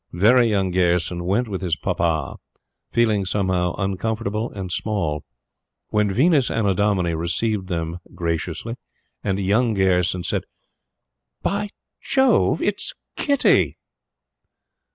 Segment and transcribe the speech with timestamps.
[0.13, 2.37] "Very Young" Gayerson went with his papa,
[2.91, 5.23] feeling, somehow, uncomfortable and small.
[5.91, 8.77] The Venus Annodomini received them graciously
[9.23, 10.45] and "Young" Gayerson said:
[11.43, 11.69] "By
[12.01, 12.63] Jove!
[12.63, 13.77] It's Kitty!"